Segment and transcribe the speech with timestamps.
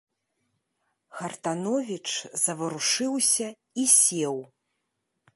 [1.17, 2.09] Хартановіч
[2.43, 3.47] заварушыўся
[3.83, 4.37] і сеў.